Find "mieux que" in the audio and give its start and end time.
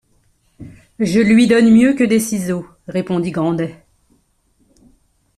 1.71-2.03